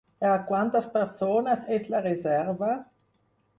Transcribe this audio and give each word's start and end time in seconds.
Per 0.21 0.29
a 0.35 0.37
quantes 0.45 0.87
persones 0.95 1.67
és 1.77 1.87
la 1.97 2.03
reserva? 2.09 2.75